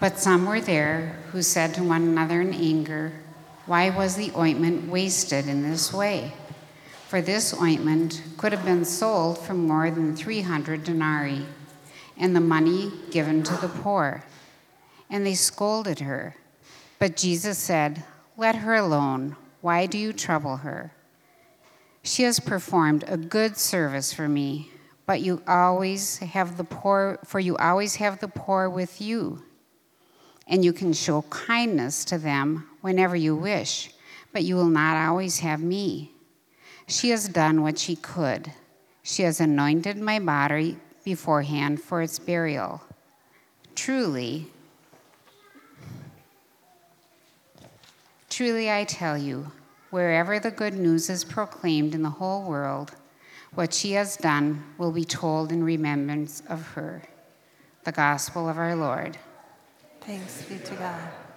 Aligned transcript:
But 0.00 0.20
some 0.20 0.46
were 0.46 0.60
there 0.60 1.16
who 1.32 1.42
said 1.42 1.74
to 1.74 1.82
one 1.82 2.02
another 2.02 2.40
in 2.40 2.54
anger, 2.54 3.12
Why 3.66 3.90
was 3.90 4.14
the 4.14 4.30
ointment 4.36 4.88
wasted 4.88 5.48
in 5.48 5.68
this 5.68 5.92
way? 5.92 6.34
For 7.08 7.20
this 7.20 7.52
ointment 7.60 8.22
could 8.36 8.52
have 8.52 8.64
been 8.64 8.84
sold 8.84 9.38
for 9.38 9.54
more 9.54 9.90
than 9.90 10.14
300 10.14 10.84
denarii, 10.84 11.46
and 12.16 12.36
the 12.36 12.40
money 12.40 12.92
given 13.10 13.42
to 13.42 13.56
the 13.56 13.68
poor. 13.68 14.22
And 15.10 15.26
they 15.26 15.34
scolded 15.34 15.98
her. 16.00 16.36
But 17.00 17.16
Jesus 17.16 17.58
said, 17.58 18.04
Let 18.36 18.56
her 18.56 18.74
alone. 18.76 19.36
Why 19.62 19.86
do 19.86 19.98
you 19.98 20.12
trouble 20.12 20.58
her? 20.58 20.92
She 22.04 22.22
has 22.22 22.38
performed 22.38 23.04
a 23.08 23.16
good 23.16 23.56
service 23.56 24.12
for 24.12 24.28
me, 24.28 24.70
but 25.06 25.22
you 25.22 25.42
always 25.48 26.18
have 26.18 26.56
the 26.56 26.62
poor, 26.62 27.18
for 27.24 27.40
you 27.40 27.56
always 27.56 27.96
have 27.96 28.20
the 28.20 28.28
poor 28.28 28.70
with 28.70 29.00
you 29.00 29.42
and 30.48 30.64
you 30.64 30.72
can 30.72 30.92
show 30.92 31.22
kindness 31.22 32.04
to 32.06 32.18
them 32.18 32.68
whenever 32.80 33.14
you 33.14 33.36
wish, 33.36 33.90
but 34.32 34.44
you 34.44 34.56
will 34.56 34.64
not 34.64 34.96
always 34.96 35.40
have 35.40 35.60
me. 35.62 36.10
She 36.86 37.10
has 37.10 37.28
done 37.28 37.62
what 37.62 37.78
she 37.78 37.96
could. 37.96 38.52
She 39.02 39.22
has 39.22 39.40
anointed 39.40 39.98
my 39.98 40.18
body 40.18 40.78
beforehand 41.04 41.80
for 41.80 42.00
its 42.00 42.18
burial. 42.18 42.82
Truly, 43.74 44.46
truly 48.30 48.70
I 48.70 48.84
tell 48.84 49.16
you, 49.16 49.52
wherever 49.90 50.40
the 50.40 50.50
good 50.50 50.74
news 50.74 51.08
is 51.10 51.24
proclaimed 51.24 51.94
in 51.94 52.02
the 52.02 52.10
whole 52.10 52.48
world, 52.48 52.92
what 53.54 53.72
she 53.72 53.92
has 53.92 54.16
done 54.16 54.64
will 54.78 54.92
be 54.92 55.04
told 55.04 55.52
in 55.52 55.62
remembrance 55.62 56.42
of 56.48 56.66
her. 56.68 57.02
The 57.84 57.92
gospel 57.92 58.48
of 58.48 58.58
our 58.58 58.76
Lord. 58.76 59.18
Thanks 60.08 60.40
be 60.44 60.56
to 60.56 60.74
God. 60.76 61.27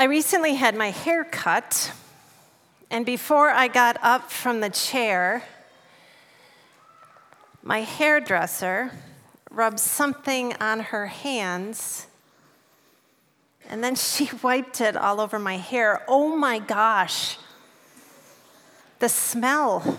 I 0.00 0.04
recently 0.04 0.54
had 0.54 0.76
my 0.76 0.92
hair 0.92 1.24
cut, 1.24 1.90
and 2.88 3.04
before 3.04 3.50
I 3.50 3.66
got 3.66 3.98
up 4.00 4.30
from 4.30 4.60
the 4.60 4.70
chair, 4.70 5.42
my 7.64 7.80
hairdresser 7.80 8.92
rubbed 9.50 9.80
something 9.80 10.54
on 10.60 10.78
her 10.78 11.06
hands, 11.06 12.06
and 13.68 13.82
then 13.82 13.96
she 13.96 14.30
wiped 14.42 14.80
it 14.80 14.96
all 14.96 15.20
over 15.20 15.36
my 15.36 15.56
hair. 15.56 16.04
Oh 16.06 16.36
my 16.36 16.60
gosh, 16.60 17.36
the 19.00 19.08
smell. 19.08 19.98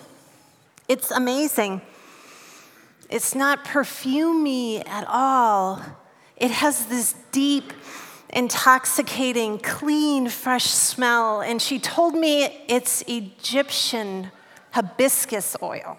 It's 0.88 1.12
amazing. 1.12 1.82
It's 3.10 3.36
not 3.36 3.66
perfumey 3.66 4.82
at 4.88 5.06
all. 5.10 5.82
It 6.38 6.52
has 6.52 6.86
this 6.86 7.16
deep, 7.34 7.74
intoxicating, 8.30 9.60
clean, 9.60 10.30
fresh 10.30 10.66
smell. 10.66 11.42
And 11.42 11.62
she 11.62 11.80
told 11.80 12.16
me 12.16 12.64
it's 12.68 13.04
Egyptian 13.08 14.32
hibiscus 14.72 15.56
oil. 15.62 15.98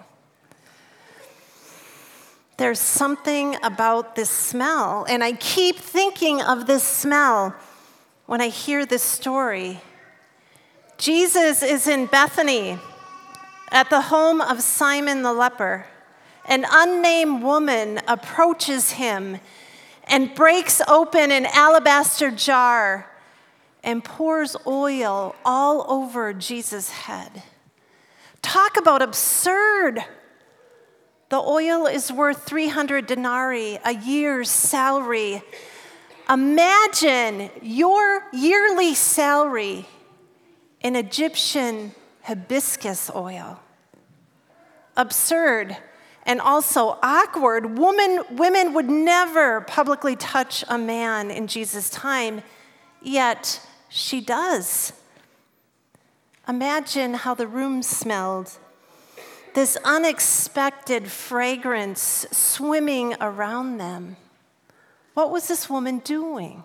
There's 2.57 2.79
something 2.79 3.57
about 3.63 4.17
this 4.17 4.29
smell, 4.29 5.07
and 5.09 5.25
I 5.25 5.33
keep 5.33 5.79
thinking 5.79 6.43
of 6.43 6.67
this 6.67 6.83
smell 6.83 7.57
when 8.27 8.43
I 8.43 8.49
hear 8.49 8.85
this 8.85 9.03
story. 9.03 9.81
Jesus 10.99 11.63
is 11.63 11.89
in 11.89 12.05
Bethany 12.05 12.79
at 13.73 13.89
the 13.89 14.03
home 14.03 14.43
of 14.43 14.61
Simon 14.61 15.23
the 15.23 15.33
leper. 15.33 15.87
An 16.47 16.67
unnamed 16.71 17.43
woman 17.43 17.99
approaches 18.07 18.91
him 18.91 19.39
and 20.10 20.34
breaks 20.34 20.82
open 20.88 21.31
an 21.31 21.47
alabaster 21.47 22.31
jar 22.31 23.09
and 23.82 24.04
pours 24.04 24.56
oil 24.66 25.34
all 25.44 25.87
over 25.88 26.34
Jesus' 26.34 26.91
head. 26.91 27.44
Talk 28.43 28.76
about 28.76 29.03
absurd. 29.03 30.04
The 31.28 31.38
oil 31.38 31.87
is 31.87 32.10
worth 32.10 32.44
300 32.44 33.06
denarii, 33.06 33.78
a 33.84 33.94
year's 33.94 34.50
salary. 34.50 35.43
Imagine 36.28 37.50
your 37.62 38.25
yearly 38.32 38.94
salary 38.94 39.87
in 40.81 40.97
Egyptian 40.97 41.92
hibiscus 42.22 43.10
oil. 43.15 43.60
Absurd 44.97 45.77
and 46.25 46.41
also 46.41 46.99
awkward. 47.03 47.79
Woman, 47.79 48.23
women 48.31 48.75
would 48.75 48.89
never 48.89 49.63
publicly 49.63 50.17
touch 50.17 50.65
a 50.69 50.79
man 50.79 51.31
in 51.31 51.47
Jesus' 51.47 51.91
time, 51.91 52.43
yet 53.03 53.67
she 53.89 54.21
does. 54.21 54.93
Imagine 56.49 57.15
how 57.15 57.35
the 57.35 57.47
room 57.47 57.83
smelled. 57.83 58.59
This 59.55 59.77
unexpected 59.85 61.11
fragrance 61.11 62.27
swimming 62.31 63.15
around 63.21 63.79
them. 63.79 64.17
What 65.15 65.31
was 65.31 65.49
this 65.49 65.69
woman 65.69 65.99
doing? 65.99 66.65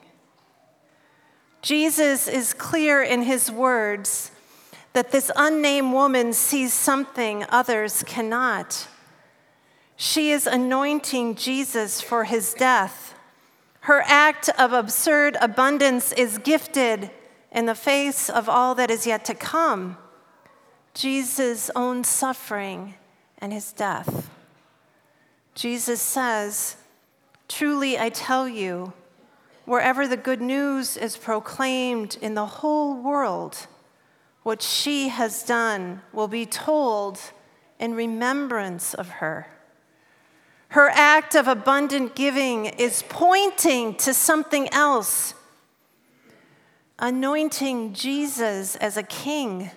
Jesus 1.61 2.27
is 2.27 2.53
clear 2.53 3.01
in 3.01 3.23
his 3.23 3.49
words 3.49 4.31
that 4.93 5.11
this 5.11 5.31
unnamed 5.35 5.91
woman 5.91 6.31
sees 6.31 6.73
something 6.73 7.43
others 7.49 8.03
cannot. 8.03 8.87
She 9.97 10.31
is 10.31 10.45
anointing 10.45 11.35
Jesus 11.35 12.01
for 12.01 12.25
his 12.25 12.53
death. 12.53 13.13
Her 13.81 14.03
act 14.05 14.49
of 14.57 14.73
absurd 14.73 15.37
abundance 15.39 16.11
is 16.11 16.37
gifted 16.39 17.11
in 17.51 17.65
the 17.65 17.75
face 17.75 18.29
of 18.29 18.49
all 18.49 18.75
that 18.75 18.91
is 18.91 19.07
yet 19.07 19.23
to 19.25 19.33
come 19.33 19.97
Jesus' 20.93 21.69
own 21.75 22.05
suffering 22.05 22.95
and 23.39 23.51
his 23.51 23.73
death. 23.73 24.29
Jesus 25.53 26.01
says, 26.01 26.77
Truly 27.47 27.99
I 27.99 28.09
tell 28.09 28.47
you, 28.47 28.93
wherever 29.65 30.07
the 30.07 30.17
good 30.17 30.41
news 30.41 30.95
is 30.95 31.17
proclaimed 31.17 32.17
in 32.21 32.33
the 32.33 32.45
whole 32.45 32.95
world, 32.95 33.67
what 34.43 34.61
she 34.61 35.09
has 35.09 35.43
done 35.43 36.01
will 36.13 36.29
be 36.29 36.45
told 36.45 37.19
in 37.77 37.93
remembrance 37.93 38.93
of 38.93 39.09
her. 39.09 39.47
Her 40.75 40.89
act 40.89 41.35
of 41.35 41.47
abundant 41.47 42.15
giving 42.15 42.65
is 42.65 43.01
pointing 43.07 43.95
to 43.95 44.13
something 44.13 44.67
else 44.73 45.33
anointing 46.99 47.93
Jesus 47.93 48.75
as 48.75 48.97
a 48.97 49.03
king, 49.03 49.71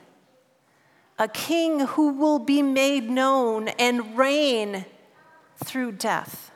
a 1.17 1.29
king 1.29 1.87
who 1.87 2.15
will 2.15 2.41
be 2.41 2.63
made 2.63 3.09
known 3.09 3.69
and 3.69 4.19
reign 4.19 4.87
through 5.65 5.93
death. 5.93 6.51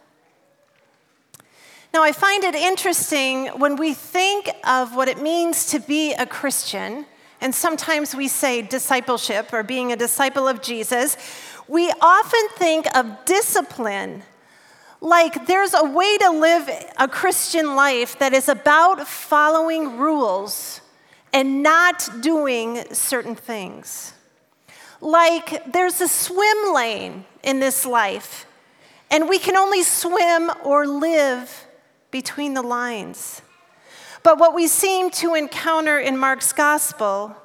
Now, 1.95 2.03
I 2.03 2.11
find 2.11 2.43
it 2.43 2.57
interesting 2.57 3.47
when 3.47 3.77
we 3.77 3.95
think 3.95 4.51
of 4.67 4.97
what 4.97 5.07
it 5.07 5.23
means 5.23 5.67
to 5.67 5.79
be 5.79 6.15
a 6.15 6.27
Christian, 6.27 7.07
and 7.41 7.55
sometimes 7.55 8.13
we 8.13 8.27
say 8.27 8.61
discipleship 8.61 9.53
or 9.53 9.63
being 9.63 9.93
a 9.93 9.97
disciple 9.97 10.49
of 10.49 10.61
Jesus, 10.61 11.17
we 11.69 11.93
often 12.01 12.49
think 12.57 12.93
of 12.97 13.25
discipline 13.25 14.25
like 15.03 15.47
there's 15.47 15.75
a 15.75 15.85
way 15.85 16.17
to 16.19 16.31
live 16.31 16.71
a 16.97 17.09
Christian 17.09 17.75
life 17.75 18.21
that 18.21 18.33
is 18.33 18.49
about 18.49 19.07
following 19.09 19.99
rules 19.99 20.81
and 21.33 21.61
not 21.61 22.09
doing 22.21 22.85
certain 22.93 23.35
things. 23.35 24.15
Like 25.01 25.73
there's 25.73 26.01
a 26.01 26.07
swim 26.07 26.73
lane 26.73 27.25
in 27.43 27.59
this 27.59 27.85
life, 27.85 28.47
and 29.11 29.29
we 29.29 29.41
can 29.41 29.57
only 29.57 29.83
swim 29.83 30.53
or 30.65 30.87
live 30.87 31.67
between 32.13 32.55
the 32.55 32.63
lines. 32.63 33.43
But 34.23 34.39
what 34.39 34.55
we 34.55 34.69
seem 34.69 35.11
to 35.11 35.35
encounter 35.35 35.99
in 35.99 36.17
Mark's 36.17 36.53
gospel 36.53 37.37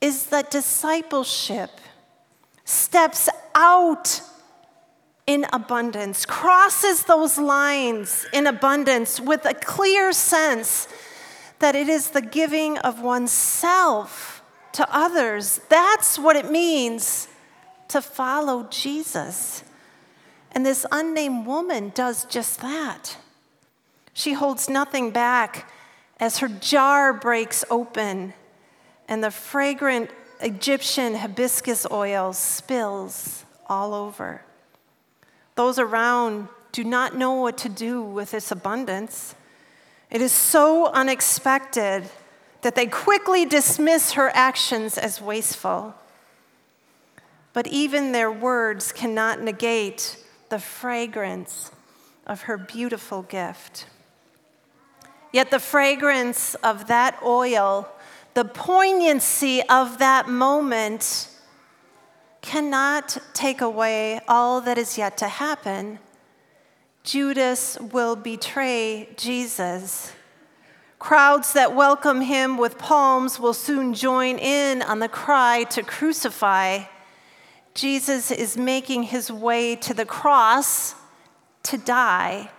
is 0.00 0.26
that 0.26 0.50
discipleship 0.50 1.70
steps 2.64 3.28
out 3.54 4.22
in 5.30 5.46
abundance, 5.52 6.26
crosses 6.26 7.04
those 7.04 7.38
lines 7.38 8.26
in 8.32 8.48
abundance 8.48 9.20
with 9.20 9.44
a 9.44 9.54
clear 9.54 10.12
sense 10.12 10.88
that 11.60 11.76
it 11.76 11.88
is 11.88 12.10
the 12.10 12.20
giving 12.20 12.76
of 12.78 13.00
oneself 13.00 14.42
to 14.72 14.84
others. 14.90 15.60
That's 15.68 16.18
what 16.18 16.34
it 16.34 16.50
means 16.50 17.28
to 17.86 18.02
follow 18.02 18.66
Jesus. 18.70 19.62
And 20.50 20.66
this 20.66 20.84
unnamed 20.90 21.46
woman 21.46 21.92
does 21.94 22.24
just 22.24 22.60
that. 22.62 23.16
She 24.12 24.32
holds 24.32 24.68
nothing 24.68 25.12
back 25.12 25.70
as 26.18 26.38
her 26.38 26.48
jar 26.48 27.12
breaks 27.12 27.64
open 27.70 28.34
and 29.06 29.22
the 29.22 29.30
fragrant 29.30 30.10
Egyptian 30.40 31.14
hibiscus 31.14 31.86
oil 31.88 32.32
spills 32.32 33.44
all 33.68 33.94
over. 33.94 34.42
Those 35.60 35.78
around 35.78 36.48
do 36.72 36.84
not 36.84 37.14
know 37.14 37.34
what 37.34 37.58
to 37.58 37.68
do 37.68 38.00
with 38.00 38.30
this 38.30 38.50
abundance. 38.50 39.34
It 40.10 40.22
is 40.22 40.32
so 40.32 40.86
unexpected 40.86 42.08
that 42.62 42.74
they 42.76 42.86
quickly 42.86 43.44
dismiss 43.44 44.12
her 44.12 44.30
actions 44.32 44.96
as 44.96 45.20
wasteful. 45.20 45.94
But 47.52 47.66
even 47.66 48.12
their 48.12 48.32
words 48.32 48.90
cannot 48.90 49.42
negate 49.42 50.16
the 50.48 50.58
fragrance 50.58 51.70
of 52.26 52.40
her 52.48 52.56
beautiful 52.56 53.20
gift. 53.20 53.84
Yet 55.30 55.50
the 55.50 55.60
fragrance 55.60 56.54
of 56.54 56.86
that 56.86 57.20
oil, 57.22 57.86
the 58.32 58.46
poignancy 58.46 59.62
of 59.68 59.98
that 59.98 60.26
moment, 60.26 61.28
cannot 62.42 63.18
take 63.32 63.60
away 63.60 64.20
all 64.26 64.60
that 64.62 64.78
is 64.78 64.96
yet 64.96 65.16
to 65.18 65.28
happen. 65.28 65.98
Judas 67.02 67.78
will 67.80 68.16
betray 68.16 69.08
Jesus. 69.16 70.12
Crowds 70.98 71.54
that 71.54 71.74
welcome 71.74 72.20
him 72.20 72.58
with 72.58 72.76
palms 72.76 73.40
will 73.40 73.54
soon 73.54 73.94
join 73.94 74.38
in 74.38 74.82
on 74.82 74.98
the 74.98 75.08
cry 75.08 75.64
to 75.70 75.82
crucify. 75.82 76.84
Jesus 77.74 78.30
is 78.30 78.56
making 78.56 79.04
his 79.04 79.30
way 79.30 79.76
to 79.76 79.94
the 79.94 80.04
cross 80.04 80.94
to 81.62 81.78
die. 81.78 82.50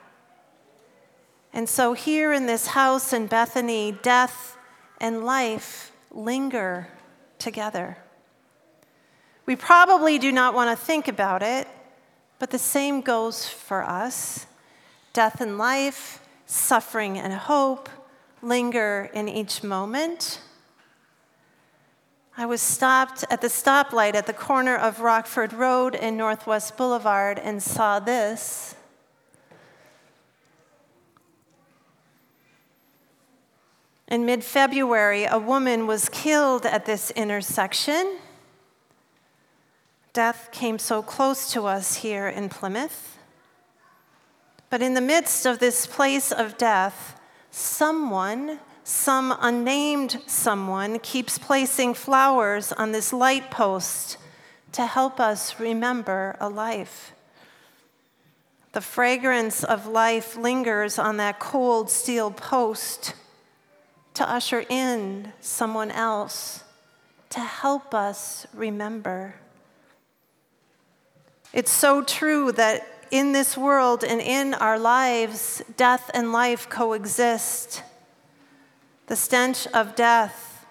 And 1.53 1.67
so, 1.67 1.93
here 1.93 2.33
in 2.33 2.45
this 2.45 2.67
house 2.67 3.13
in 3.13 3.27
Bethany, 3.27 3.91
death 4.01 4.57
and 4.99 5.23
life 5.23 5.91
linger 6.11 6.87
together. 7.37 7.97
We 9.45 9.55
probably 9.55 10.17
do 10.17 10.31
not 10.31 10.53
want 10.53 10.69
to 10.69 10.85
think 10.85 11.07
about 11.07 11.41
it, 11.41 11.67
but 12.39 12.51
the 12.51 12.59
same 12.59 13.01
goes 13.01 13.47
for 13.47 13.83
us. 13.83 14.45
Death 15.13 15.41
and 15.41 15.57
life, 15.57 16.25
suffering 16.45 17.17
and 17.17 17.33
hope 17.33 17.89
linger 18.41 19.09
in 19.13 19.27
each 19.27 19.63
moment. 19.63 20.41
I 22.37 22.45
was 22.45 22.61
stopped 22.61 23.25
at 23.29 23.41
the 23.41 23.47
stoplight 23.47 24.15
at 24.15 24.25
the 24.25 24.33
corner 24.33 24.75
of 24.75 25.01
Rockford 25.01 25.53
Road 25.53 25.95
and 25.95 26.17
Northwest 26.17 26.77
Boulevard 26.77 27.37
and 27.37 27.61
saw 27.61 27.99
this. 27.99 28.75
In 34.07 34.25
mid 34.25 34.43
February, 34.43 35.25
a 35.25 35.39
woman 35.39 35.87
was 35.87 36.09
killed 36.09 36.65
at 36.65 36.85
this 36.85 37.11
intersection. 37.11 38.17
Death 40.13 40.49
came 40.51 40.77
so 40.77 41.01
close 41.01 41.53
to 41.53 41.65
us 41.65 41.97
here 41.97 42.27
in 42.27 42.49
Plymouth. 42.49 43.17
But 44.69 44.81
in 44.81 44.93
the 44.93 45.01
midst 45.01 45.45
of 45.45 45.59
this 45.59 45.87
place 45.87 46.33
of 46.33 46.57
death, 46.57 47.19
someone, 47.49 48.59
some 48.83 49.33
unnamed 49.39 50.21
someone, 50.27 50.99
keeps 50.99 51.37
placing 51.37 51.93
flowers 51.93 52.73
on 52.73 52.91
this 52.91 53.13
light 53.13 53.51
post 53.51 54.17
to 54.73 54.85
help 54.85 55.19
us 55.19 55.59
remember 55.59 56.35
a 56.39 56.49
life. 56.49 57.13
The 58.73 58.81
fragrance 58.81 59.63
of 59.63 59.87
life 59.87 60.35
lingers 60.35 60.97
on 60.99 61.17
that 61.17 61.39
cold 61.39 61.89
steel 61.89 62.31
post 62.31 63.13
to 64.13 64.29
usher 64.29 64.65
in 64.69 65.31
someone 65.39 65.91
else 65.91 66.63
to 67.29 67.39
help 67.39 67.93
us 67.93 68.45
remember. 68.53 69.35
It's 71.53 71.71
so 71.71 72.01
true 72.01 72.51
that 72.53 72.87
in 73.11 73.33
this 73.33 73.57
world 73.57 74.05
and 74.05 74.21
in 74.21 74.53
our 74.53 74.79
lives, 74.79 75.61
death 75.75 76.09
and 76.13 76.31
life 76.31 76.69
coexist. 76.69 77.83
The 79.07 79.17
stench 79.17 79.67
of 79.67 79.95
death 79.95 80.65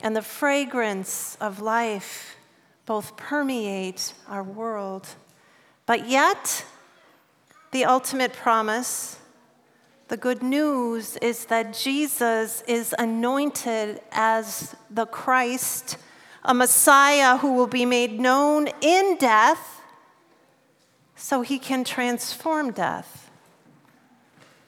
and 0.00 0.14
the 0.14 0.22
fragrance 0.22 1.38
of 1.40 1.60
life 1.60 2.36
both 2.84 3.16
permeate 3.16 4.12
our 4.28 4.42
world. 4.42 5.08
But 5.86 6.06
yet, 6.06 6.66
the 7.72 7.86
ultimate 7.86 8.34
promise 8.34 9.18
the 10.08 10.16
good 10.16 10.40
news 10.40 11.16
is 11.16 11.46
that 11.46 11.74
Jesus 11.74 12.62
is 12.68 12.94
anointed 12.96 14.00
as 14.12 14.76
the 14.88 15.04
Christ, 15.04 15.96
a 16.44 16.54
Messiah 16.54 17.38
who 17.38 17.54
will 17.54 17.66
be 17.66 17.84
made 17.84 18.20
known 18.20 18.68
in 18.80 19.16
death 19.16 19.76
so 21.16 21.40
he 21.40 21.58
can 21.58 21.82
transform 21.82 22.70
death. 22.70 23.30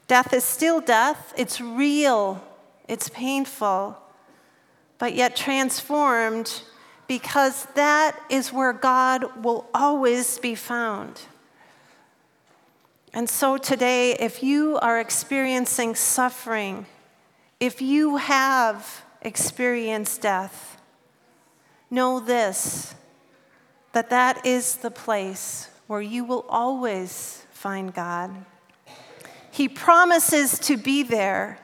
Death 0.06 0.32
is 0.32 0.42
still 0.42 0.80
death, 0.80 1.34
it's 1.36 1.60
real, 1.60 2.42
it's 2.88 3.10
painful, 3.10 3.98
but 4.98 5.14
yet 5.14 5.36
transformed 5.36 6.62
because 7.06 7.66
that 7.74 8.18
is 8.30 8.52
where 8.52 8.72
God 8.72 9.44
will 9.44 9.68
always 9.74 10.38
be 10.38 10.54
found. 10.54 11.20
And 13.12 13.28
so 13.28 13.56
today, 13.56 14.12
if 14.12 14.42
you 14.42 14.78
are 14.80 14.98
experiencing 14.98 15.94
suffering, 15.94 16.86
if 17.60 17.82
you 17.82 18.16
have 18.16 19.04
experienced 19.22 20.22
death, 20.22 20.80
know 21.90 22.20
this 22.20 22.94
that 23.92 24.10
that 24.10 24.44
is 24.46 24.76
the 24.76 24.90
place 24.90 25.68
where 25.88 26.00
you 26.00 26.22
will 26.22 26.46
always 26.48 27.44
find 27.50 27.92
God. 27.92 28.30
He 29.50 29.68
promises 29.68 30.58
to 30.60 30.76
be 30.76 31.02
there. 31.02 31.58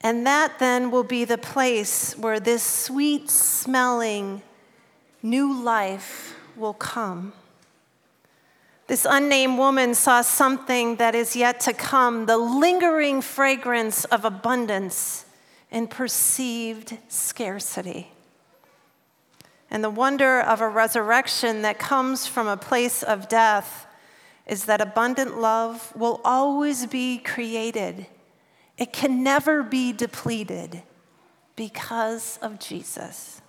And 0.00 0.26
that 0.26 0.58
then 0.58 0.90
will 0.90 1.04
be 1.04 1.24
the 1.24 1.38
place 1.38 2.16
where 2.18 2.40
this 2.40 2.62
sweet 2.62 3.30
smelling 3.30 4.42
new 5.22 5.62
life 5.62 6.34
will 6.56 6.74
come. 6.74 7.32
This 8.86 9.06
unnamed 9.08 9.58
woman 9.58 9.94
saw 9.94 10.22
something 10.22 10.96
that 10.96 11.14
is 11.14 11.36
yet 11.36 11.60
to 11.60 11.74
come 11.74 12.26
the 12.26 12.38
lingering 12.38 13.20
fragrance 13.20 14.04
of 14.06 14.24
abundance 14.24 15.26
and 15.70 15.90
perceived 15.90 16.96
scarcity. 17.08 18.10
And 19.70 19.84
the 19.84 19.90
wonder 19.90 20.40
of 20.40 20.60
a 20.60 20.68
resurrection 20.68 21.62
that 21.62 21.78
comes 21.78 22.26
from 22.26 22.46
a 22.46 22.56
place 22.56 23.02
of 23.02 23.28
death 23.28 23.86
is 24.46 24.64
that 24.64 24.80
abundant 24.80 25.38
love 25.38 25.92
will 25.94 26.20
always 26.24 26.86
be 26.86 27.18
created, 27.18 28.06
it 28.78 28.92
can 28.92 29.22
never 29.22 29.62
be 29.62 29.92
depleted 29.92 30.82
because 31.56 32.38
of 32.40 32.58
Jesus. 32.58 33.42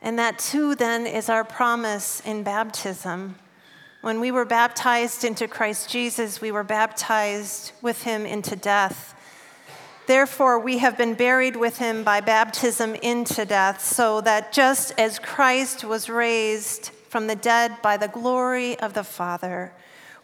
And 0.00 0.18
that 0.18 0.38
too, 0.38 0.74
then, 0.74 1.06
is 1.06 1.28
our 1.28 1.44
promise 1.44 2.20
in 2.24 2.42
baptism 2.42 3.34
when 4.00 4.18
we 4.18 4.30
were 4.30 4.46
baptized 4.46 5.24
into 5.24 5.46
Christ 5.46 5.90
Jesus, 5.90 6.40
we 6.40 6.50
were 6.50 6.64
baptized 6.64 7.72
with 7.82 8.02
him 8.02 8.24
into 8.24 8.56
death. 8.56 9.14
Therefore, 10.10 10.58
we 10.58 10.78
have 10.78 10.98
been 10.98 11.14
buried 11.14 11.54
with 11.54 11.78
him 11.78 12.02
by 12.02 12.20
baptism 12.20 12.96
into 12.96 13.44
death, 13.44 13.80
so 13.80 14.20
that 14.22 14.52
just 14.52 14.92
as 14.98 15.20
Christ 15.20 15.84
was 15.84 16.08
raised 16.08 16.88
from 17.08 17.28
the 17.28 17.36
dead 17.36 17.80
by 17.80 17.96
the 17.96 18.08
glory 18.08 18.76
of 18.80 18.94
the 18.94 19.04
Father, 19.04 19.72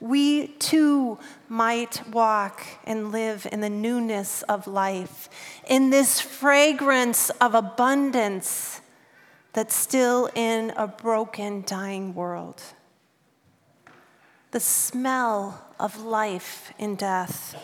we 0.00 0.48
too 0.48 1.20
might 1.48 2.02
walk 2.08 2.66
and 2.82 3.12
live 3.12 3.46
in 3.52 3.60
the 3.60 3.70
newness 3.70 4.42
of 4.48 4.66
life, 4.66 5.28
in 5.68 5.90
this 5.90 6.20
fragrance 6.20 7.30
of 7.40 7.54
abundance 7.54 8.80
that's 9.52 9.76
still 9.76 10.28
in 10.34 10.72
a 10.76 10.88
broken, 10.88 11.62
dying 11.64 12.12
world. 12.12 12.60
the 14.50 14.58
smell 14.58 15.64
of 15.78 16.02
life 16.02 16.72
in 16.76 16.96
death. 16.96 17.54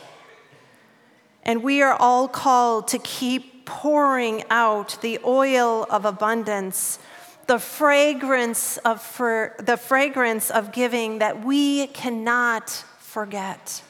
And 1.42 1.62
we 1.62 1.82
are 1.82 1.94
all 1.94 2.28
called 2.28 2.88
to 2.88 2.98
keep 2.98 3.64
pouring 3.64 4.44
out 4.50 4.98
the 5.02 5.18
oil 5.24 5.86
of 5.90 6.04
abundance, 6.04 6.98
the 7.46 7.58
fragrance 7.58 8.76
of, 8.78 9.02
for, 9.02 9.54
the 9.58 9.76
fragrance 9.76 10.50
of 10.50 10.72
giving 10.72 11.18
that 11.18 11.44
we 11.44 11.88
cannot 11.88 12.70
forget. 12.98 13.82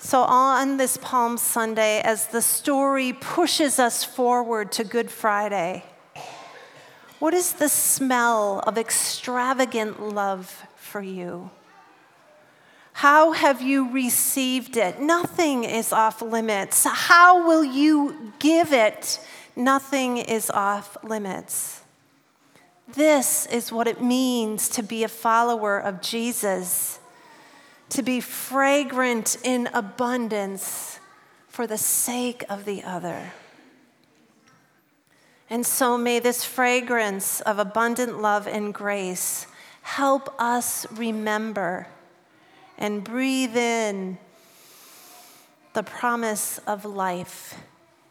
So, 0.00 0.22
on 0.22 0.76
this 0.76 0.96
Palm 0.96 1.38
Sunday, 1.38 2.00
as 2.02 2.28
the 2.28 2.40
story 2.40 3.12
pushes 3.12 3.80
us 3.80 4.04
forward 4.04 4.70
to 4.72 4.84
Good 4.84 5.10
Friday, 5.10 5.84
what 7.18 7.34
is 7.34 7.54
the 7.54 7.68
smell 7.68 8.60
of 8.60 8.78
extravagant 8.78 10.00
love 10.00 10.62
for 10.76 11.02
you? 11.02 11.50
How 12.98 13.30
have 13.30 13.62
you 13.62 13.92
received 13.92 14.76
it? 14.76 14.98
Nothing 14.98 15.62
is 15.62 15.92
off 15.92 16.20
limits. 16.20 16.82
How 16.84 17.46
will 17.46 17.62
you 17.62 18.32
give 18.40 18.72
it? 18.72 19.20
Nothing 19.54 20.16
is 20.16 20.50
off 20.50 20.96
limits. 21.04 21.82
This 22.92 23.46
is 23.46 23.70
what 23.70 23.86
it 23.86 24.02
means 24.02 24.68
to 24.70 24.82
be 24.82 25.04
a 25.04 25.08
follower 25.08 25.78
of 25.78 26.02
Jesus 26.02 26.98
to 27.90 28.02
be 28.02 28.20
fragrant 28.20 29.36
in 29.44 29.68
abundance 29.72 30.98
for 31.46 31.68
the 31.68 31.78
sake 31.78 32.42
of 32.50 32.64
the 32.64 32.82
other. 32.82 33.32
And 35.48 35.64
so 35.64 35.96
may 35.96 36.18
this 36.18 36.44
fragrance 36.44 37.40
of 37.42 37.60
abundant 37.60 38.20
love 38.20 38.48
and 38.48 38.74
grace 38.74 39.46
help 39.82 40.34
us 40.40 40.84
remember 40.90 41.86
and 42.78 43.02
breathe 43.02 43.56
in 43.56 44.18
the 45.74 45.82
promise 45.82 46.58
of 46.66 46.84
life 46.84 47.54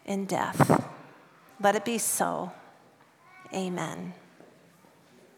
in 0.05 0.25
death. 0.25 0.85
Let 1.61 1.75
it 1.75 1.85
be 1.85 1.97
so. 1.97 2.51
Amen. 3.53 4.13